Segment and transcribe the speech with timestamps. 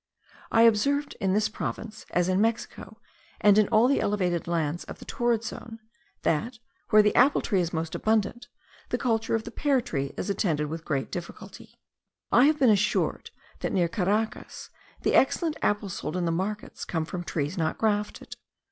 [0.51, 2.99] I observed in this province, as in Mexico
[3.39, 5.77] and in all the elevated lands of the torrid zone,
[6.23, 6.57] that,
[6.89, 8.47] where the apple tree is most abundant,
[8.89, 11.77] the culture of the pear tree is attended with great difficulty.
[12.31, 13.29] I have been assured,
[13.59, 14.71] that near Caracas
[15.03, 18.37] the excellent apples sold in the markets come from trees not grafted.